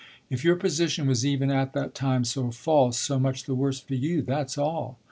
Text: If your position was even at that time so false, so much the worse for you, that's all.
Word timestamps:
If 0.31 0.43
your 0.43 0.55
position 0.55 1.05
was 1.05 1.23
even 1.27 1.51
at 1.51 1.73
that 1.73 1.93
time 1.93 2.25
so 2.25 2.49
false, 2.49 2.97
so 2.97 3.19
much 3.19 3.43
the 3.43 3.53
worse 3.53 3.79
for 3.81 3.93
you, 3.93 4.23
that's 4.23 4.57
all. 4.57 4.97